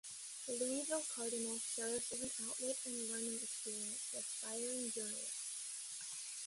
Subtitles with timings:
[0.47, 6.25] "The Louisville Cardinal" serves as an outlet and learning experience for aspiring journalists.